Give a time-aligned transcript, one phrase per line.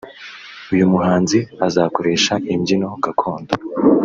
[0.73, 3.53] uyu muhanzi azakoresha imbyino gakondo